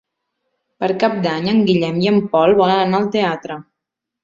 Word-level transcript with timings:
Per 0.83 0.89
Cap 1.03 1.19
d'Any 1.25 1.51
en 1.51 1.61
Guillem 1.69 2.01
i 2.07 2.11
en 2.15 2.19
Pol 2.33 2.57
volen 2.65 2.81
anar 2.87 3.01
al 3.03 3.09
teatre. 3.19 3.63